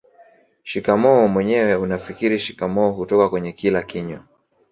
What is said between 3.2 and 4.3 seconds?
kwenye kila kinywa